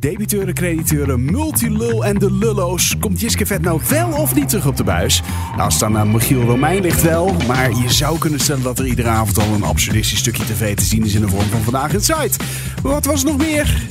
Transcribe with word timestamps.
Debiteuren, 0.00 0.54
crediteuren, 0.54 1.24
multilul 1.24 2.04
en 2.04 2.18
de 2.18 2.32
lullo's. 2.32 2.96
Komt 3.00 3.20
Jiske 3.20 3.46
Vet 3.46 3.62
nou 3.62 3.80
wel 3.88 4.12
of 4.12 4.34
niet 4.34 4.48
terug 4.48 4.66
op 4.66 4.76
de 4.76 4.84
buis? 4.84 5.22
Nou, 5.50 5.62
als 5.62 5.74
het 5.74 5.82
aan 5.82 6.10
Michiel 6.10 6.42
Romein 6.42 6.82
ligt 6.82 7.02
wel. 7.02 7.36
Maar 7.46 7.70
je 7.70 7.92
zou 7.92 8.18
kunnen 8.18 8.40
stellen 8.40 8.62
dat 8.62 8.78
er 8.78 8.86
iedere 8.86 9.08
avond 9.08 9.38
al 9.38 9.54
een 9.54 9.62
absurdistisch 9.62 10.18
stukje 10.18 10.44
tv 10.44 10.76
te 10.76 10.84
zien 10.84 11.04
is 11.04 11.14
in 11.14 11.20
de 11.20 11.28
vorm 11.28 11.48
van 11.48 11.60
Vandaag 11.60 11.92
in 11.92 12.00
Site. 12.00 12.38
Wat 12.82 13.04
was 13.04 13.24
nog 13.24 13.36
meer? 13.36 13.82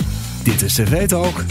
Dit 0.44 0.62
is 0.62 0.74
TV 0.74 1.08
Talk. 1.08 1.44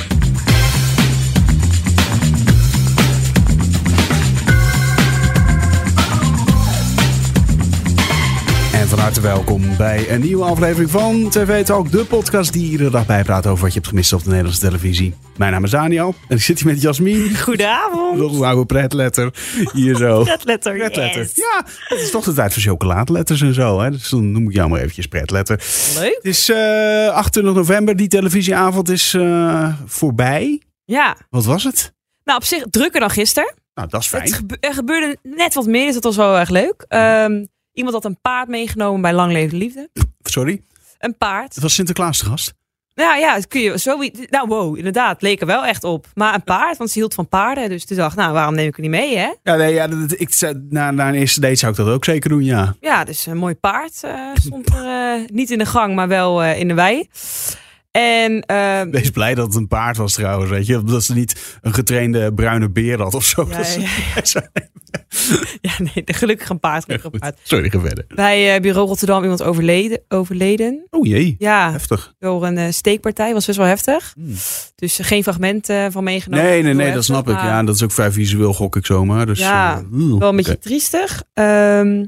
En 8.89 8.95
van 8.95 9.03
harte 9.03 9.21
welkom 9.21 9.77
bij 9.77 10.11
een 10.11 10.21
nieuwe 10.21 10.45
aflevering 10.45 10.91
van 10.91 11.29
TV 11.31 11.65
Talk, 11.65 11.91
de 11.91 12.05
podcast 12.05 12.53
die 12.53 12.71
iedere 12.71 12.91
dag 12.91 13.07
bijpraat 13.07 13.47
over 13.47 13.63
wat 13.63 13.69
je 13.73 13.75
hebt 13.79 13.89
gemist 13.91 14.13
op 14.13 14.23
de 14.23 14.29
Nederlandse 14.29 14.61
televisie. 14.61 15.15
Mijn 15.37 15.53
naam 15.53 15.65
is 15.65 15.71
Daniel 15.71 16.15
en 16.29 16.37
ik 16.37 16.43
zit 16.43 16.59
hier 16.61 16.73
met 16.73 16.83
Jasmin. 16.83 17.37
Goedenavond. 17.37 18.19
Nog 18.19 18.33
een 18.39 18.45
oude 18.45 18.67
pretletter. 18.67 19.35
Hier 19.73 19.97
zo. 19.97 20.23
Pretletter, 20.23 20.73
Pretletter. 20.79 21.21
yes. 21.23 21.35
Ja, 21.35 21.65
het 21.89 22.01
is 22.01 22.11
toch 22.11 22.25
de 22.25 22.33
tijd 22.33 22.53
voor 22.53 22.63
chocoladeletters 22.63 23.41
en 23.41 23.55
zo. 23.55 23.81
Hè? 23.81 23.91
Dus 23.91 24.09
dan 24.09 24.33
noem 24.33 24.49
ik 24.49 24.55
jou 24.55 24.69
maar 24.69 24.79
eventjes 24.81 25.07
pretletter. 25.07 25.61
Leuk. 25.95 26.15
Het 26.15 26.25
is 26.25 26.49
eh 26.49 27.09
28 27.09 27.55
november, 27.55 27.97
die 27.97 28.09
televisieavond 28.09 28.89
is 28.89 29.15
eh, 29.15 29.75
voorbij. 29.87 30.63
Ja, 30.85 31.17
Wat 31.31 31.45
was 31.45 31.65
het? 31.65 31.93
nou 32.25 32.39
op 32.39 32.45
zich 32.45 32.65
drukker 32.71 33.01
dan 33.01 33.11
gisteren. 33.11 33.55
Nou, 33.75 33.89
dat 33.89 34.01
is 34.03 34.11
Het 34.11 34.21
fijn. 34.21 34.33
gebe- 34.33 34.57
er 34.61 34.75
gebeurde 34.75 35.17
net 35.23 35.55
wat 35.55 35.67
meer, 35.67 35.85
dus 35.85 35.95
dat 35.95 36.05
was 36.05 36.17
wel 36.17 36.39
erg 36.39 36.49
leuk. 36.49 36.85
Ehm, 36.89 37.45
iemand 37.79 37.95
had 37.95 38.05
een 38.05 38.21
paard 38.21 38.49
meegenomen 38.49 39.01
bij 39.01 39.13
Lang 39.13 39.33
Leven 39.33 39.59
Liefde. 39.59 39.89
Sorry, 40.23 40.63
Een 40.99 41.17
paard. 41.17 41.55
het 41.55 41.63
was 41.63 41.75
Sinterklaas 41.75 42.19
te 42.19 42.25
gast. 42.25 42.55
Nou 42.95 43.19
ja, 43.21 43.35
het 43.35 43.47
kun 43.49 43.61
je 43.61 43.79
zo. 43.79 43.99
Nou, 44.31 44.49
wow, 44.49 44.77
inderdaad, 44.77 45.23
leek 45.23 45.41
er 45.41 45.47
wel 45.47 45.65
echt 45.65 45.85
op. 45.85 46.07
Maar 46.15 46.35
een 46.35 46.45
paard, 46.45 46.77
want 46.77 46.91
ze 46.91 46.99
hield 46.99 47.15
van 47.15 47.29
paarden. 47.29 47.69
Dus 47.69 47.85
toen 47.85 47.97
dacht 47.97 48.17
nou, 48.17 48.33
waarom 48.33 48.55
neem 48.55 48.67
ik 48.69 48.75
er 48.77 48.81
niet 48.81 48.91
mee, 48.91 49.17
hè? 49.17 49.33
Ja, 49.43 49.57
nee, 49.57 49.75
ja 49.75 49.87
dat, 49.87 50.21
ik, 50.21 50.31
na, 50.71 50.91
na 50.91 51.09
een 51.09 51.15
eerste 51.15 51.41
date 51.41 51.55
zou 51.55 51.73
ik 51.73 51.79
dat 51.79 51.89
ook 51.89 52.05
zeker 52.05 52.31
doen, 52.31 52.45
ja. 52.45 52.75
Ja, 52.81 53.05
dus 53.05 53.27
een 53.27 53.37
mooi 53.37 53.55
paard 53.55 54.03
eh, 54.03 54.21
stond 54.35 54.69
er 54.75 54.85
eh, 54.85 55.29
niet 55.29 55.51
in 55.51 55.59
de 55.59 55.67
gang, 55.67 55.95
maar 55.95 56.09
wel 56.09 56.43
eh, 56.43 56.59
in 56.61 56.69
de 56.69 56.75
wei. 56.75 57.09
En 57.91 58.41
ehm, 58.41 58.91
Wees 59.01 59.11
blij 59.11 59.35
dat 59.35 59.47
het 59.47 59.55
een 59.57 59.69
paard 59.69 59.97
was 59.97 60.13
trouwens, 60.13 60.51
weet 60.51 60.67
je. 60.67 60.83
Dat 60.85 61.05
ze 61.05 61.15
niet 61.15 61.59
een 61.63 61.75
getrainde 61.75 62.35
bruine 62.35 62.71
beer 62.71 62.99
had 63.03 63.15
of 63.15 63.25
zo. 63.25 63.47
Ja, 63.51 63.57
Dat 63.57 64.29
ze- 64.29 64.51
ja, 65.61 65.73
nee, 65.95 66.03
gelukkig 66.05 66.49
een 66.49 66.61
paard. 66.61 66.85
Gelukkig 66.85 67.13
een 67.13 67.19
paard. 67.19 67.39
Sorry, 67.43 67.71
ga 67.71 67.81
verder. 67.81 68.05
Bij 68.15 68.55
eh, 68.55 68.61
Bureau 68.61 68.87
Rotterdam 68.89 69.23
iemand 69.23 69.43
overleden. 69.43 70.01
overleden. 70.09 70.87
Oh 70.91 71.07
jee, 71.07 71.35
Ja, 71.39 71.71
heftig. 71.73 72.15
door 72.19 72.47
een 72.47 72.59
eh, 72.59 72.71
steekpartij. 72.71 73.33
Was 73.33 73.47
best 73.47 73.59
wel 73.59 73.67
heftig. 73.67 74.15
Dus 74.75 74.99
eh, 74.99 75.07
geen 75.07 75.23
fragmenten 75.23 75.93
van 75.93 76.05
meegenomen. 76.05 76.45
Nee, 76.45 76.63
nee, 76.63 76.75
nee, 76.75 76.93
dat 76.93 77.05
snap 77.05 77.29
ik. 77.29 77.35
Ja, 77.37 77.63
dat 77.63 77.75
is 77.75 77.83
ook 77.83 77.93
vrij 77.93 78.13
visueel, 78.13 78.55
gok 78.55 78.77
ik 78.77 78.87
zomaar. 78.87 79.27
Dus, 79.27 79.39
Ja, 79.39 79.83
oeh, 79.93 80.19
Wel 80.19 80.29
een 80.29 80.37
beetje 80.37 80.59
triestig. 80.59 81.23
Ehm, 81.35 82.05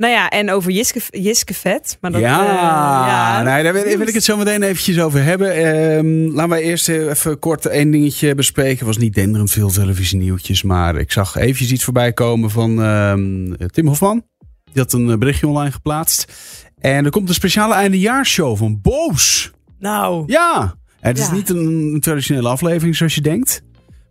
nou 0.00 0.12
ja, 0.12 0.28
en 0.28 0.50
over 0.50 0.70
Jiske, 0.70 1.00
Jiske 1.10 1.54
Vet. 1.54 1.98
Maar 2.00 2.12
dat, 2.12 2.20
ja, 2.20 2.40
eh, 2.40 2.54
ja, 3.08 3.42
nee, 3.42 3.62
daar 3.62 3.72
wil, 3.72 3.82
wil 3.98 4.06
ik 4.08 4.14
het 4.14 4.24
zo 4.24 4.36
meteen 4.36 4.62
eventjes 4.62 5.00
over 5.00 5.22
hebben. 5.22 5.54
Ehm, 5.54 6.34
laten 6.34 6.50
we 6.56 6.62
eerst 6.62 6.88
even 6.88 7.38
kort 7.38 7.66
één 7.66 7.90
dingetje 7.90 8.34
bespreken. 8.34 8.76
Het 8.76 8.86
was 8.86 8.96
niet 8.98 9.14
denderend 9.14 9.50
veel 9.50 9.70
televisienieuwtjes, 9.70 10.62
maar 10.62 10.96
ik 10.96 11.12
zag 11.12 11.36
eventjes 11.36 11.72
iets 11.72 11.84
voorbij 11.84 12.12
komen 12.12 12.50
van 12.50 12.82
ehm, 12.82 13.52
Tim 13.66 13.86
Hofman. 13.86 14.24
Die 14.72 14.82
had 14.82 14.92
een 14.92 15.10
eh, 15.10 15.18
berichtje 15.18 15.46
online 15.46 15.72
geplaatst. 15.72 16.32
En 16.78 17.04
er 17.04 17.10
komt 17.10 17.28
een 17.28 17.34
speciale 17.34 17.74
eindejaarshow 17.74 18.56
van 18.56 18.80
Boos. 18.80 19.50
Nou, 19.78 20.24
Ja, 20.26 20.74
het 21.00 21.18
is 21.18 21.26
Ja. 21.26 21.32
niet 21.32 21.48
een 21.50 21.96
traditionele 22.00 22.48
aflevering 22.48 22.96
zoals 22.96 23.14
je 23.14 23.20
denkt. 23.20 23.62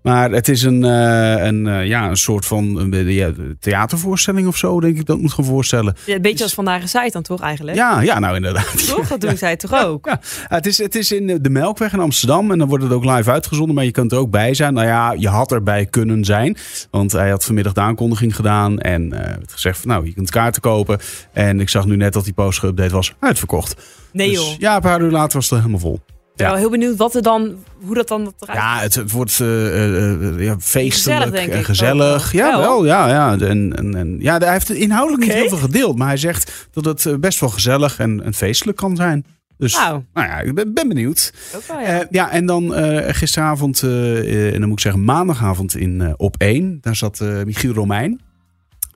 Maar 0.02 0.31
het 0.31 0.47
is 0.47 0.64
een, 0.64 0.83
eh, 0.83 1.45
een, 1.45 1.67
eh, 1.67 1.86
ja, 1.86 2.09
een 2.09 2.17
soort 2.17 2.45
van 2.45 2.94
eh, 2.94 3.16
ja, 3.16 3.31
theatervoorstelling 3.59 4.47
of 4.47 4.58
zo, 4.58 4.80
denk 4.80 4.97
ik 4.97 5.05
dat 5.05 5.16
ik 5.16 5.22
moet 5.22 5.33
gaan 5.33 5.45
voorstellen. 5.45 5.95
ja, 6.05 6.15
een 6.15 6.21
beetje 6.21 6.43
als 6.43 6.54
vandaag 6.54 6.82
gezegd 6.82 7.14
dan 7.14 7.21
toch 7.21 7.42
eigenlijk? 7.42 7.77
Ja, 7.77 8.02
ja 8.02 8.20
nou 8.20 8.36
inderdaad. 8.36 8.88
Toch? 8.88 9.08
Dat 9.08 9.21
doen 9.21 9.38
zij 9.38 9.55
toch 9.55 9.86
ook? 9.86 10.05
Ja, 10.05 10.20
het, 10.48 10.65
is, 10.65 10.77
het 10.77 10.95
is 10.95 11.11
in 11.11 11.39
de 11.42 11.49
Melkweg 11.49 11.93
in 11.93 11.99
Amsterdam 11.99 12.52
en 12.52 12.58
dan 12.58 12.67
wordt 12.67 12.83
het 12.83 12.93
ook 12.93 13.05
live 13.05 13.32
uitgezonden, 13.32 13.76
maar 13.76 13.86
je 13.86 13.92
kunt 13.92 14.11
er 14.11 14.17
ook 14.17 14.32
bij 14.32 14.54
zijn. 14.54 14.73
Nou 14.73 14.88
ja, 14.88 15.11
je 15.17 15.27
had 15.27 15.52
erbij 15.52 15.86
kunnen 15.86 16.26
zijn, 16.26 16.58
want 16.92 17.11
hij 17.11 17.30
had 17.30 17.45
vanmiddag 17.45 17.73
de 17.73 17.82
aankondiging 17.82 18.36
gedaan 18.36 18.80
en 18.80 19.14
eh 19.14 19.27
werd 19.38 19.52
gezegd 19.52 19.80
van 19.80 19.89
nou, 19.89 20.05
je 20.05 20.14
kunt 20.14 20.30
kaarten 20.30 20.61
kopen. 20.61 20.99
En 21.33 21.59
ik 21.59 21.70
zag 21.70 21.86
nu 21.86 21.95
net 21.95 22.14
dat 22.14 22.23
die 22.23 22.33
post 22.33 22.65
geüpdate 22.65 22.92
was, 22.92 23.14
uitverkocht. 23.20 23.76
Nee 24.11 24.30
Dus 24.30 24.38
joh. 24.38 24.59
ja, 24.59 24.76
een 24.76 24.82
paar 24.82 25.02
uur 25.02 25.11
later 25.11 25.33
was 25.38 25.49
het 25.49 25.59
helemaal 25.59 25.80
vol. 25.80 25.99
Ik 26.39 26.45
ben 26.45 26.54
wel 26.54 26.64
heel 26.70 26.80
benieuwd 26.80 26.98
wat 26.98 27.16
er 27.16 27.22
dan, 27.22 27.55
hoe 27.86 27.95
dat 27.95 28.08
dan 28.08 28.33
eruit 28.39 28.60
Ja, 28.60 28.80
het, 28.80 28.95
het 28.95 29.11
wordt 29.11 29.39
eh, 29.39 30.39
ja, 30.39 30.55
feestelijk 30.60 30.94
Gezellig, 30.94 31.32
denk 31.32 31.52
en 31.52 31.60
ik 31.60 31.66
gezellig. 31.66 32.26
ook 32.26 32.32
Ja, 32.32 32.50
wel. 32.52 32.60
wel. 32.60 32.86
Ja, 32.86 33.08
ja. 33.08 33.38
En, 33.38 33.76
en, 33.77 33.95
en, 33.95 34.17
ja, 34.20 34.38
hij 34.38 34.52
heeft 34.52 34.70
inhoudelijk 34.70 35.23
niet 35.23 35.33
heel 35.33 35.50
veel 35.50 35.58
gedeeld. 35.58 35.98
Maar 35.98 36.08
hij 36.08 36.17
zegt 36.17 36.67
dat 36.72 36.86
het 36.86 37.05
eh, 37.05 37.14
best 37.16 37.39
wel 37.39 37.50
gezellig 37.50 38.00
en, 38.00 38.23
en 38.23 38.33
feestelijk 38.33 38.77
kan 38.77 38.95
zijn. 38.95 39.26
Dus 39.58 39.73
Nou. 39.73 40.04
nou 40.14 40.27
ja, 40.27 40.39
ik 40.39 40.55
ben, 40.55 40.73
ben 40.73 40.88
benieuwd. 40.88 41.33
Ook 41.55 41.64
wel, 41.67 41.80
ja. 41.80 41.92
Ja. 41.95 42.05
ja, 42.10 42.32
en 42.32 42.45
dan 42.45 42.73
gisteravond, 43.14 43.83
en 43.83 44.52
dan 44.52 44.61
moet 44.67 44.71
ik 44.71 44.80
zeggen 44.80 45.04
maandagavond 45.04 45.76
in 45.76 46.14
Op 46.17 46.36
1. 46.38 46.77
Daar 46.82 46.95
zat 46.95 47.20
Michiel 47.45 47.73
Romein. 47.73 48.21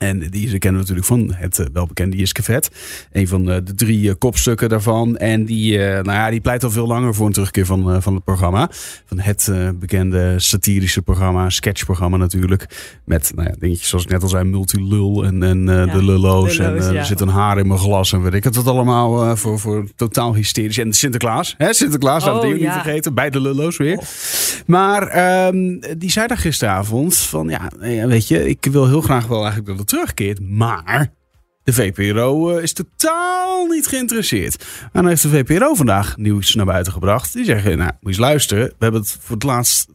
En 0.04 0.20
die 0.30 0.50
ze 0.50 0.58
kennen 0.58 0.82
natuurlijk 0.82 1.08
van 1.08 1.34
het 1.36 1.60
eh, 1.60 1.66
welbekende 1.74 2.18
Jiske 2.18 2.44
Vet. 2.44 2.72
Een 3.12 3.28
van 3.28 3.52
eh, 3.52 3.58
de 3.64 3.76
drie 3.76 4.10
eh, 4.10 4.16
kopstukken 4.18 4.70
daarvan. 4.70 5.18
En 5.18 5.46
die, 5.46 5.78
nou 5.78 6.12
ja, 6.12 6.30
die 6.30 6.42
pleit 6.42 6.64
al 6.64 6.72
veel 6.72 6.88
langer 6.88 7.16
voor 7.16 7.26
een 7.26 7.34
terugkeer 7.34 7.66
van, 7.66 8.02
van 8.02 8.14
het 8.14 8.24
programma. 8.24 8.70
Van 9.06 9.20
het 9.20 9.52
bekende 9.80 10.40
satirische 10.40 11.02
programma, 11.02 11.50
sketchprogramma 11.50 12.18
natuurlijk. 12.18 12.66
Met 13.06 13.32
nou 13.36 13.48
ja, 13.50 13.56
dingetjes 13.60 13.90
zoals 13.90 14.04
ik 14.04 14.12
net 14.12 14.24
al 14.24 14.30
zei, 14.30 14.44
multilul 14.44 15.26
en, 15.26 15.44
en 15.44 15.66
Ja, 15.66 15.86
de 15.86 16.04
lullo's. 16.04 16.58
En 16.58 16.76
ja. 16.76 16.94
er 16.94 17.06
zit 17.06 17.20
een 17.20 17.28
haar 17.28 17.58
in 17.58 17.68
mijn 17.68 17.80
glas 17.80 18.14
en 18.14 18.22
weet 18.22 18.34
ik 18.34 18.44
het 18.44 18.56
wat 18.56 18.68
allemaal 18.68 19.38
voor, 19.38 19.60
voor 19.60 19.88
totaal 19.96 20.36
hysterisch. 20.36 20.78
En 20.78 20.94
Sinterklaas, 20.94 21.56
hè? 21.58 21.74
Sinterklaas, 21.74 22.28
Oh, 22.28 22.44
ja. 22.44 22.54
niet 22.54 22.72
vergeten. 22.72 23.14
Bij 23.14 23.30
de 23.30 23.42
lullo's 23.42 23.78
weer. 23.78 24.00
Maar 24.66 25.08
ehm, 25.08 25.80
die 25.98 26.12
zei 26.12 26.28
daar 26.28 26.38
gisteravond 26.38 27.18
van 27.18 27.50
ja, 27.50 27.72
eh, 27.80 28.06
weet 28.06 28.28
je, 28.28 28.50
ik 28.50 28.68
wil 28.72 28.88
heel 28.88 29.02
graag 29.02 29.28
wel 29.28 29.38
eigenlijk 29.38 29.68
dat 29.68 29.80
het 29.80 29.90
terugkeert. 29.94 30.40
Maar 30.40 31.14
de 31.64 31.74
VPRO 31.74 32.50
eh, 32.50 32.64
is 32.64 32.74
totaal 32.74 33.66
niet 33.66 33.88
geïnteresseerd. 33.88 34.66
En 34.82 34.90
dan 34.92 35.08
heeft 35.08 35.22
de 35.22 35.30
VPRO 35.30 35.74
vandaag 35.74 36.18
nieuws 36.18 36.56
naar 36.56 36.66
buiten 36.66 36.94
gebracht. 36.94 37.34
Die 37.34 37.46
zeggen, 37.46 37.78
nou, 37.78 37.92
moet 37.92 38.00
je 38.02 38.08
eens 38.08 38.18
luisteren. 38.18 38.66
We 38.66 38.76
hebben 38.80 39.02
het 39.02 39.18
voor 39.22 39.36
het 39.36 39.44
laatst 39.44 39.88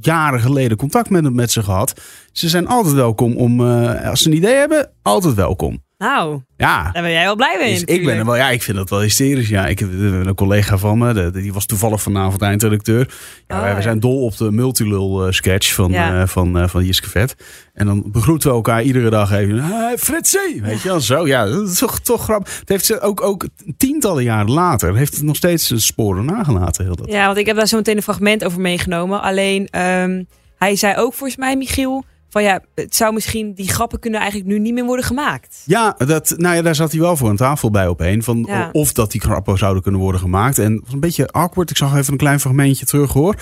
jaren 0.00 0.40
geleden 0.40 0.76
contact 0.76 1.10
met, 1.10 1.32
met 1.32 1.50
ze 1.50 1.62
gehad. 1.62 2.00
Ze 2.32 2.48
zijn 2.48 2.66
altijd 2.66 2.94
welkom 2.94 3.36
om, 3.36 3.60
eh, 3.60 4.08
als 4.08 4.22
ze 4.22 4.28
een 4.28 4.36
idee 4.36 4.54
hebben, 4.54 4.90
altijd 5.02 5.34
welkom. 5.34 5.84
Nou, 5.98 6.40
Ja, 6.56 6.90
daar 6.92 7.02
ben 7.02 7.10
jij 7.12 7.24
wel 7.24 7.36
blij 7.36 7.56
mee 7.60 7.72
dus 7.72 7.82
ik 7.82 8.04
ben 8.04 8.16
er 8.16 8.24
wel, 8.24 8.36
ja, 8.36 8.50
ik 8.50 8.62
vind 8.62 8.76
dat 8.76 8.90
wel 8.90 9.00
hysterisch. 9.00 9.48
Ja, 9.48 9.66
ik 9.66 9.78
heb 9.78 9.92
een 9.92 10.34
collega 10.34 10.78
van 10.78 10.98
me, 10.98 11.12
de- 11.12 11.30
die 11.30 11.52
was 11.52 11.66
toevallig 11.66 12.02
vanavond 12.02 12.42
eindredacteur. 12.42 12.98
Ja, 13.46 13.54
Oh, 13.54 13.60
wij, 13.60 13.60
wij 13.68 13.76
ja. 13.76 13.80
zijn 13.82 14.00
dol 14.00 14.24
op 14.24 14.36
de 14.36 14.50
multilul 14.52 15.26
eh, 15.26 15.32
sketch 15.32 15.74
van, 15.74 15.90
Ja. 15.92 16.20
eh, 16.20 16.26
van, 16.28 16.58
eh, 16.58 16.68
van 16.68 16.84
Jiske 16.84 17.08
Vet. 17.08 17.34
En 17.74 17.86
dan 17.86 18.02
begroeten 18.06 18.48
we 18.48 18.54
elkaar 18.54 18.82
iedere 18.82 19.10
dag 19.10 19.32
even. 19.32 19.62
Hey, 19.62 19.98
Fritsie! 19.98 20.62
Weet 20.62 20.82
je 20.82 20.88
wel, 20.88 21.00
zo. 21.00 21.26
Ja, 21.26 21.46
dat 21.46 21.68
is 21.68 21.78
toch, 21.78 21.98
toch 22.00 22.22
grappig. 22.22 22.58
Het 22.58 22.68
heeft 22.68 22.84
ze 22.84 23.00
ook, 23.00 23.20
ook 23.22 23.46
tientallen 23.76 24.22
jaren 24.22 24.50
later, 24.50 24.96
heeft 24.96 25.14
het 25.14 25.22
nog 25.24 25.36
steeds 25.36 25.66
zijn 25.66 25.80
sporen 25.80 26.24
nagelaten. 26.24 26.84
Heel 26.84 26.96
dat. 26.96 27.10
Ja, 27.12 27.26
want 27.26 27.38
ik 27.38 27.46
heb 27.46 27.56
daar 27.56 27.66
zo 27.66 27.76
meteen 27.76 27.96
een 27.96 28.02
fragment 28.02 28.44
over 28.44 28.60
meegenomen. 28.60 29.22
Alleen, 29.22 29.68
ehm, 29.70 30.22
hij 30.58 30.76
zei 30.76 30.96
ook 30.96 31.14
volgens 31.14 31.36
mij, 31.38 31.56
Michiel, 31.56 32.04
van 32.36 32.44
ja, 32.44 32.60
het 32.74 32.96
zou 32.96 33.12
misschien, 33.12 33.54
die 33.54 33.68
grappen 33.68 33.98
kunnen 34.00 34.20
eigenlijk 34.20 34.50
nu 34.50 34.58
niet 34.58 34.74
meer 34.74 34.84
worden 34.84 35.04
gemaakt. 35.04 35.62
Ja, 35.66 35.94
dat, 36.06 36.34
nou 36.36 36.56
ja, 36.56 36.62
daar 36.62 36.74
zat 36.74 36.92
hij 36.92 37.00
wel 37.00 37.16
voor 37.16 37.28
een 37.30 37.36
tafel 37.36 37.70
bij 37.70 37.88
op 37.88 38.00
een. 38.00 38.22
Van 38.22 38.44
Ja. 38.48 38.68
Of 38.72 38.92
dat 38.92 39.10
die 39.10 39.20
grappen 39.20 39.58
zouden 39.58 39.82
kunnen 39.82 40.00
worden 40.00 40.20
gemaakt. 40.20 40.58
En 40.58 40.72
het 40.72 40.84
was 40.84 40.92
een 40.92 41.00
beetje 41.00 41.28
awkward. 41.28 41.70
Ik 41.70 41.76
zag 41.76 41.96
even 41.96 42.12
een 42.12 42.18
klein 42.18 42.40
fragmentje 42.40 42.86
terug 42.86 43.12
hoor. 43.12 43.34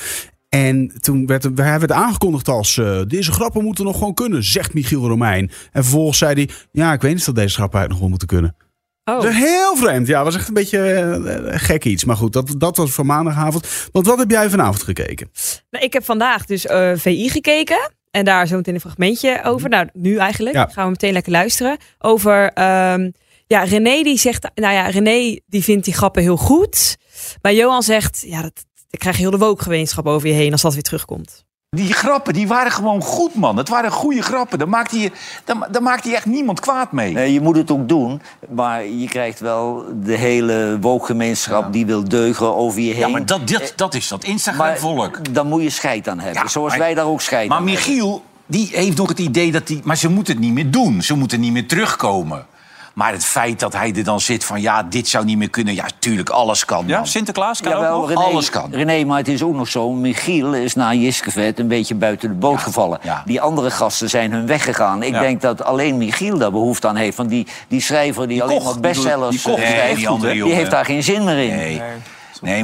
En 0.49 0.92
toen 1.01 1.27
werd, 1.27 1.45
er- 1.45 1.53
hij 1.54 1.78
werd 1.78 1.92
aangekondigd 1.92 2.48
als... 2.48 2.78
eh, 2.78 3.01
deze 3.07 3.33
grappen 3.33 3.65
moeten 3.65 3.84
nog 3.84 3.98
gewoon 3.98 4.15
kunnen, 4.15 4.42
zegt 4.45 4.74
Michiel 4.74 5.07
Romein. 5.09 5.51
En 5.72 5.83
vervolgens 5.83 6.19
zei 6.19 6.34
hij... 6.34 6.48
Ja, 6.72 6.92
ik 6.92 7.01
weet 7.03 7.15
niet 7.15 7.28
of 7.28 7.34
deze 7.34 7.54
grappen 7.54 7.78
eigenlijk 7.78 7.91
nog 7.91 7.98
wel 8.01 8.09
moeten 8.09 8.28
kunnen. 8.28 8.57
Oh, 9.04 9.15
Dat 9.22 9.24
is 9.33 9.36
heel 9.39 9.77
vreemd. 9.77 10.07
Ja, 10.07 10.24
was 10.24 10.34
echt 10.34 10.48
een 10.48 10.54
beetje 10.54 10.78
eh, 10.80 11.59
gek 11.60 11.84
iets. 11.84 12.04
Maar 12.04 12.16
goed, 12.16 12.33
dat, 12.33 12.54
dat 12.59 12.77
was 12.77 12.91
van 12.91 13.07
maandagavond. 13.07 13.89
Want 13.92 14.07
wat 14.07 14.19
heb 14.19 14.30
jij 14.30 14.51
vanavond 14.51 14.83
gekeken? 14.83 15.30
nou, 15.71 15.84
ik 15.84 15.92
heb 15.92 16.04
vandaag 16.04 16.45
dus 16.47 16.66
eh, 16.66 16.92
VI 16.97 17.28
gekeken. 17.28 17.91
En 18.15 18.25
daar 18.25 18.47
zo 18.47 18.57
meteen 18.57 18.75
een 18.75 18.81
fragmentje 18.81 19.41
over. 19.45 19.69
Nou, 19.69 19.89
nu 19.93 20.16
eigenlijk. 20.16 20.55
Ja. 20.57 20.69
Gaan 20.72 20.84
we 20.84 20.91
meteen 20.91 21.13
lekker 21.13 21.33
luisteren. 21.33 21.77
Over, 21.99 22.53
ehm, 22.53 23.11
ja, 23.47 23.63
René 23.63 24.03
die 24.03 24.19
zegt, 24.19 24.51
nou 24.55 24.75
ja, 24.75 24.87
René 24.87 25.41
die 25.47 25.63
vindt 25.63 25.84
die 25.84 25.95
grappen 25.95 26.22
heel 26.22 26.37
goed. 26.37 26.97
Maar 27.43 27.55
Johan 27.55 27.83
zegt, 27.83 28.25
ja, 28.27 28.43
dat, 28.43 28.65
dan 28.75 29.01
krijg 29.01 29.16
je 29.16 29.22
heel 29.22 29.31
de 29.31 29.39
wookgemeenschap 29.39 30.07
over 30.07 30.28
je 30.28 30.34
heen 30.34 30.53
als 30.53 30.63
dat 30.63 30.72
weer 30.75 30.83
terugkomt. 30.83 31.45
Die 31.74 31.92
grappen 31.92 32.32
die 32.32 32.48
waren 32.48 32.72
gewoon 32.72 33.03
goed, 33.03 33.34
man. 33.34 33.56
Het 33.56 33.68
waren 33.68 33.91
goede 33.91 34.22
grappen. 34.22 34.59
Daar 34.59 34.68
maakt 34.68 34.91
hij, 34.91 35.12
daar, 35.44 35.56
daar 35.71 35.82
maakt 35.82 36.04
hij 36.04 36.15
echt 36.15 36.26
niemand 36.26 36.60
kwaad 36.60 36.92
mee. 36.92 37.12
Nee, 37.12 37.32
je 37.32 37.41
moet 37.41 37.56
het 37.56 37.71
ook 37.71 37.88
doen, 37.88 38.22
maar 38.48 38.86
je 38.86 39.09
krijgt 39.09 39.41
wel 39.41 39.84
de 40.03 40.16
hele 40.16 40.76
wookgemeenschap 40.80 41.72
die 41.72 41.86
wil 41.86 42.09
deugen 42.09 42.56
over 42.56 42.80
je 42.80 42.91
heen. 42.92 42.98
Ja, 43.00 43.09
maar 43.09 43.26
dat, 43.26 43.48
dat, 43.48 43.72
dat 43.76 43.94
is 43.94 44.09
dat 44.09 44.22
Maar 44.22 44.30
Instagram-volk. 44.30 45.34
dan 45.34 45.47
moet 45.47 45.62
je 45.62 45.71
scheid 45.71 46.09
aan 46.09 46.21
hebben, 46.21 46.42
Ja, 46.42 46.48
zoals 46.48 46.71
maar- 46.71 46.78
wij 46.78 46.94
daar 46.94 47.06
ook 47.06 47.21
scheid 47.21 47.48
Maar 47.48 47.59
aan 47.59 47.66
hebben. 47.68 47.84
Michiel, 47.86 48.22
die 48.47 48.68
heeft 48.72 48.97
nog 48.97 49.09
het 49.09 49.18
idee 49.18 49.53
dat 49.53 49.68
hij... 49.68 49.80
Maar 49.84 49.97
ze 49.97 50.09
moeten 50.10 50.34
het 50.34 50.42
niet 50.44 50.53
meer 50.53 50.71
doen. 50.71 51.03
Ze 51.03 51.15
moeten 51.15 51.41
niet 51.41 51.53
meer 51.53 51.66
terugkomen. 51.66 52.47
Maar 52.95 53.13
het 53.13 53.25
feit 53.25 53.61
dat 53.61 53.73
hij 53.73 53.93
er 53.97 54.05
dan 54.05 54.21
zit 54.21 54.45
van... 54.45 54.61
ja, 54.61 54.83
dit 54.83 55.09
zou 55.09 55.25
niet 55.25 55.37
meer 55.39 55.51
kunnen. 55.51 55.75
Ja, 55.75 55.85
tuurlijk, 55.99 56.29
alles 56.31 56.65
kan, 56.65 56.85
Ja, 56.87 56.97
man. 56.97 57.07
Sinterklaas 57.07 57.61
kan 57.61 57.73
Jawel, 57.73 57.93
ook 57.95 58.01
nog. 58.01 58.09
René, 58.09 58.21
Alles 58.21 58.51
kan. 58.51 58.71
René, 58.73 59.05
maar 59.05 59.19
het 59.19 59.29
is 59.29 59.43
ook 59.43 59.55
nog 59.55 59.69
zo. 59.69 59.91
Michiel 59.93 60.55
is 60.55 60.75
na 60.75 60.93
Jiskevet 60.95 61.59
een 61.59 61.69
beetje 61.69 61.95
buiten 61.95 62.29
de 62.29 62.35
boot 62.35 62.59
gevallen. 62.61 62.99
ja. 63.03 63.23
Die 63.27 63.41
andere 63.41 63.71
gasten 63.71 64.11
zijn 64.11 64.33
hun 64.33 64.47
weggegaan. 64.47 65.03
Ik 65.03 65.13
Ja. 65.13 65.21
denk 65.21 65.41
dat 65.41 65.65
alleen 65.65 65.97
Michiel 65.99 66.39
daar 66.39 66.51
behoefte 66.51 66.89
aan 66.89 66.97
heeft. 66.97 67.17
Want 67.17 67.29
die, 67.29 67.47
die 67.69 67.81
schrijver 67.81 68.29
die, 68.29 68.43
alleen 68.43 68.63
maar 68.63 68.81
bestsellers 68.81 69.43
die 69.43 69.57
Nee, 69.57 69.67
schrijft, 69.67 70.21
die 70.21 70.43
die 70.45 70.53
heeft 70.55 70.71
daar 70.71 70.85
geen 70.85 71.03
zin 71.03 71.25
meer 71.25 71.39
in. 71.39 71.57
Nee. 71.57 71.77
Nee, 71.79 71.83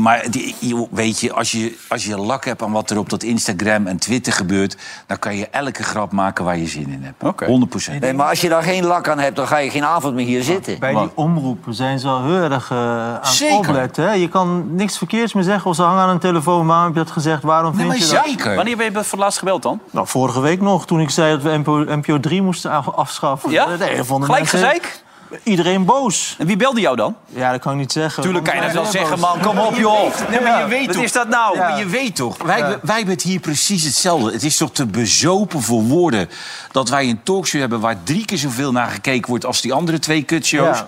maar 0.01 0.25
die, 0.31 0.57
weet 0.91 1.21
je 1.21 1.33
als, 1.33 1.51
je, 1.53 1.77
als 1.89 2.05
je 2.05 2.17
lak 2.19 2.45
hebt 2.45 2.63
aan 2.63 2.73
wat 2.73 2.91
er 2.91 2.99
op 2.99 3.09
dat 3.11 3.23
Instagram 3.23 3.87
en 3.87 3.99
Twitter 3.99 4.33
gebeurt... 4.33 4.77
dan 5.07 5.19
kan 5.19 5.37
je 5.37 5.49
elke 5.51 5.83
grap 5.83 6.13
maken 6.13 6.45
waar 6.45 6.59
je 6.59 6.67
zin 6.67 6.89
in 6.91 7.03
hebt. 7.03 7.23
Oké. 7.23 7.47
100% 7.95 7.99
Nee, 8.01 8.13
maar 8.13 8.29
als 8.29 8.41
je 8.41 8.49
daar 8.49 8.63
geen 8.63 8.85
lak 8.85 9.09
aan 9.09 9.19
hebt, 9.19 9.37
dan 9.37 9.47
ga 9.47 9.59
je 9.59 9.71
geen 9.71 9.85
avond 9.85 10.15
meer 10.15 10.27
hier 10.27 10.43
zitten. 10.43 10.79
Bij 10.79 10.95
die 10.95 11.11
omroepen 11.15 11.75
zijn 11.75 11.99
ze 11.99 12.09
al 12.09 12.25
heel 12.25 12.51
erg 12.51 12.73
aan 12.73 13.19
Zeker. 13.27 13.59
het 13.59 13.69
opletten. 13.69 14.05
Hè? 14.05 14.13
Je 14.13 14.29
kan 14.29 14.75
niks 14.75 14.99
verkeerds 14.99 15.33
meer 15.33 15.45
zeggen 15.45 15.71
of 15.71 15.77
ze 15.77 15.83
hangen 15.83 16.03
aan 16.03 16.09
een 16.11 16.19
telefoon. 16.19 16.67
Waarom 16.67 16.85
heb 16.87 16.95
je 16.95 17.03
dat 17.03 17.11
gezegd? 17.13 17.43
Waarom 17.43 17.71
Nee, 17.77 17.87
vind 17.87 17.89
maar 17.89 18.09
je 18.09 18.15
dat? 18.15 18.25
zeker. 18.27 18.55
Wanneer 18.57 18.77
ben 18.77 18.87
je 18.87 18.93
voor 18.93 19.01
het 19.03 19.13
laatst 19.19 19.39
gebeld 19.39 19.63
dan? 19.63 19.81
Nou, 19.91 20.07
vorige 20.07 20.41
week 20.41 20.61
nog, 20.61 20.87
toen 20.87 21.01
ik 21.01 21.11
zei 21.11 21.31
dat 21.33 21.43
we 21.43 21.57
NPO, 21.59 21.85
NPO 21.97 22.21
3 22.21 22.43
moesten 22.43 22.71
af- 22.71 22.89
afschaffen. 22.89 23.51
Ja? 23.51 23.67
Nee, 23.79 24.03
vonden 24.05 24.25
Gelijk 24.31 24.53
mensen- 24.53 24.59
gezeik? 24.59 25.03
Iedereen 25.43 25.85
boos. 25.85 26.37
En 26.39 26.47
wie 26.47 26.57
belde 26.57 26.81
jou 26.81 26.97
dan? 26.97 27.17
Ja, 27.27 27.51
dat 27.51 27.61
kan 27.61 27.73
ik 27.73 27.79
niet 27.79 27.93
zeggen. 27.93 28.23
Tuurlijk 28.23 28.45
kan 28.45 28.55
je 28.57 28.61
dat 28.63 28.73
wel 28.73 28.85
zeggen, 28.85 29.21
boos. 29.21 29.35
man. 29.35 29.41
Kom 29.41 29.59
op, 29.59 29.77
joh. 29.77 30.29
Nee, 30.31 30.41
maar 30.41 30.61
je 30.61 30.67
weet 30.69 30.87
Wat 30.87 30.95
toch- 30.95 31.05
is 31.05 31.13
dat 31.13 31.29
nou? 31.29 31.59
Maar 31.59 31.79
je 31.79 31.87
weet 31.87 32.17
toch, 32.17 32.37
wij, 32.43 32.61
wij 32.83 32.97
hebben 32.97 33.15
het 33.15 33.23
hier 33.23 33.41
precies 33.41 33.85
hetzelfde. 33.85 34.33
Het 34.33 34.43
is 34.43 34.57
toch 34.57 34.73
te 34.73 34.87
bezopen 34.87 35.63
voor 35.63 35.83
woorden 35.83 36.29
dat 36.73 36.89
wij 36.89 37.09
een 37.09 37.23
talkshow 37.23 37.61
hebben 37.61 37.81
waar 37.81 38.03
drie 38.05 38.25
keer 38.25 38.39
zoveel 38.39 38.73
naar 38.73 38.89
gekeken 38.91 39.29
wordt 39.29 39.47
als 39.47 39.61
die 39.61 39.73
andere 39.73 39.99
twee 39.99 40.23
kutshows. 40.23 40.83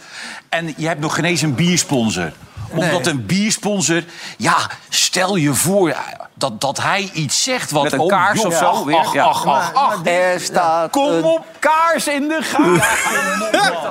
En 0.49 0.75
je 0.77 0.87
hebt 0.87 1.00
nog 1.00 1.15
geen 1.15 1.25
eens 1.25 1.43
een 1.43 1.55
biersponsor. 1.55 2.33
Omdat 2.74 3.06
een 3.06 3.26
biersponsor, 3.26 4.02
ja, 4.36 4.56
stel 4.88 5.36
je 5.36 5.54
voor 5.54 5.94
dat, 6.34 6.60
dat 6.60 6.82
hij 6.82 7.10
iets 7.12 7.42
zegt 7.42 7.70
wat... 7.70 7.82
Met 7.82 7.92
een 7.92 7.98
oh, 8.00 8.08
kaars 8.08 8.38
joh, 8.38 8.46
of 8.46 8.54
zo 8.56 8.64
Ach, 8.66 8.84
weer? 8.84 8.96
ach, 8.96 9.14
Ja. 9.14 9.22
ach, 9.24 9.46
ach, 9.46 9.74
ach. 9.74 10.00
Er 10.04 10.40
staat 10.40 10.90
Kom 10.90 11.08
een- 11.12 11.24
op, 11.24 11.46
Kaars 11.58 12.06
in 12.06 12.28
de 12.28 12.42
gang. 12.42 12.82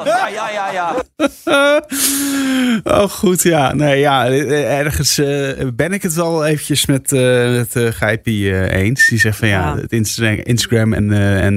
Ja, 0.05 0.27
ja, 0.27 0.49
ja, 0.49 0.71
ja. 0.71 0.93
Oh, 2.83 3.03
goed, 3.09 3.41
ja. 3.41 3.73
Nee, 3.73 3.99
ja, 3.99 4.27
eh, 4.27 4.77
ergens 4.79 5.17
eh, 5.17 5.67
ben 5.73 5.91
ik 5.93 6.01
het 6.01 6.13
wel 6.13 6.45
eventjes 6.45 6.85
met, 6.85 7.11
eh 7.11 7.51
met 7.51 7.75
Gijpie 7.95 8.69
eens. 8.69 9.07
Die 9.07 9.19
zegt 9.19 9.37
van 9.37 9.47
ja, 9.47 9.75
Ja. 9.75 9.81
het 9.81 9.91
Insta- 9.91 10.43
Instagram 10.43 10.93
en, 10.93 11.11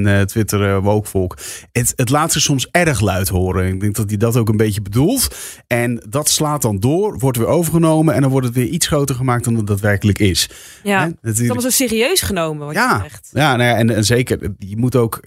en 0.04 0.26
Twitter 0.26 0.60
uh, 0.60 0.78
wokevolk. 0.78 1.36
Het, 1.72 1.92
het 1.96 2.10
laat 2.10 2.32
zich 2.32 2.42
soms 2.42 2.68
erg 2.70 3.00
luid 3.00 3.28
horen. 3.28 3.66
Ik 3.66 3.80
denk 3.80 3.94
dat 3.94 4.08
hij 4.08 4.16
dat 4.18 4.36
ook 4.36 4.48
een 4.48 4.56
beetje 4.56 4.82
bedoelt. 4.82 5.36
En 5.66 6.02
dat 6.08 6.28
slaat 6.28 6.62
dan 6.62 6.78
door, 6.78 7.18
wordt 7.18 7.38
weer 7.38 7.46
overgenomen 7.46 8.14
en 8.14 8.20
dan 8.20 8.30
wordt 8.30 8.46
het 8.46 8.56
weer 8.56 8.66
iets 8.66 8.86
groter 8.86 9.14
gemaakt 9.14 9.44
dan 9.44 9.54
het 9.56 9.66
daadwerkelijk 9.66 10.18
is. 10.18 10.48
Ja, 10.82 11.10
het 11.20 11.34
is 11.38 11.44
allemaal 11.44 11.62
zo 11.62 11.70
serieus 11.70 12.20
genomen 12.20 12.66
wat 12.66 12.74
je 12.74 12.80
ja, 12.80 13.00
zegt. 13.02 13.30
ja, 13.32 13.56
nou 13.56 13.68
ja 13.70 13.76
en, 13.76 13.90
en 13.94 14.04
zeker, 14.04 14.38
je 14.58 14.76
moet 14.76 14.96
ook 14.96 15.20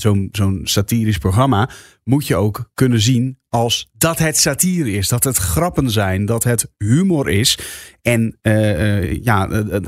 zo'n 0.00 0.28
zo'n 0.32 0.60
satirisch 0.64 1.18
programma 1.18 1.70
moet 2.04 2.26
je 2.26 2.36
ook 2.36 2.70
kunnen 2.74 3.00
zien 3.00 3.38
als 3.48 3.88
dat 3.92 4.18
het 4.18 4.36
satire 4.38 4.92
is, 4.92 5.08
dat 5.08 5.24
het 5.24 5.36
grappen 5.36 5.90
zijn, 5.90 6.26
dat 6.26 6.44
het 6.44 6.72
humor 6.78 7.28
is. 7.28 7.58
En 8.02 8.38
eh, 8.42 8.98
eh, 8.98 9.18
ja, 9.22 9.48
eh, 9.48 9.78